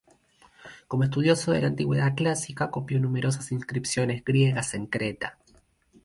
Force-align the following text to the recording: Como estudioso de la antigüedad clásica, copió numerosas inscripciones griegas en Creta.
Como 0.87 1.03
estudioso 1.03 1.51
de 1.51 1.61
la 1.61 1.67
antigüedad 1.67 2.15
clásica, 2.15 2.71
copió 2.71 2.99
numerosas 2.99 3.51
inscripciones 3.51 4.23
griegas 4.25 4.73
en 4.73 4.87
Creta. 4.87 5.37